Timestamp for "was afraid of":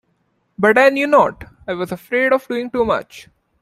1.75-2.47